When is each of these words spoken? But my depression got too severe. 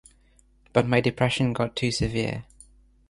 But 0.73 0.87
my 0.87 0.99
depression 0.99 1.53
got 1.53 1.75
too 1.75 1.91
severe. 1.91 2.45